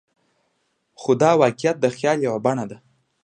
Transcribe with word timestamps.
خو 1.01 1.11
دا 1.21 1.31
واقعیت 1.41 1.75
د 1.79 1.85
خیال 1.95 2.17
یوه 2.27 2.39
بڼه 2.45 2.65
ده. 2.71 2.77